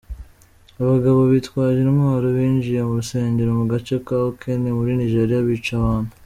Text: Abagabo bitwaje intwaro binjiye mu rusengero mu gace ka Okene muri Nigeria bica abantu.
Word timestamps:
Abagabo 0.81 1.19
bitwaje 1.33 1.79
intwaro 1.81 2.27
binjiye 2.37 2.79
mu 2.87 2.93
rusengero 2.99 3.51
mu 3.59 3.65
gace 3.71 3.95
ka 4.05 4.15
Okene 4.29 4.69
muri 4.77 4.91
Nigeria 4.99 5.39
bica 5.47 5.73
abantu. 5.81 6.11